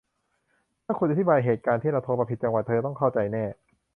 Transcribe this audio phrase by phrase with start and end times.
[0.85, 3.45] ถ้าคุณอธิบายเหตุการณ์ที่เราโทรมาผิดจังหวะ เธอต้องเข้าใจแน่